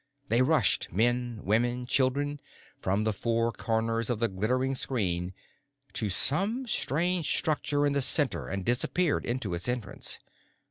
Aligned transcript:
They 0.29 0.41
rushed, 0.41 0.91
men, 0.91 1.41
women, 1.43 1.85
children, 1.85 2.39
from 2.79 3.03
the 3.03 3.13
four 3.13 3.51
corners 3.51 4.09
of 4.09 4.17
the 4.17 4.27
glittering 4.29 4.73
screen 4.73 5.31
to 5.93 6.09
some 6.09 6.65
strange 6.65 7.27
structure 7.29 7.85
in 7.85 7.93
the 7.93 8.01
center 8.01 8.47
and 8.47 8.65
disappeared 8.65 9.25
into 9.27 9.53
its 9.53 9.69
entrance. 9.69 10.17